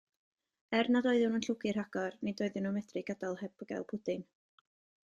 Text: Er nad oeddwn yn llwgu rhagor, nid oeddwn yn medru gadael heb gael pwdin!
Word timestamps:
Er 0.77 0.89
nad 0.95 1.07
oeddwn 1.11 1.35
yn 1.39 1.45
llwgu 1.47 1.75
rhagor, 1.77 2.17
nid 2.29 2.43
oeddwn 2.47 2.69
yn 2.73 2.77
medru 2.81 3.07
gadael 3.13 3.41
heb 3.45 3.67
gael 3.73 3.89
pwdin! 3.93 4.29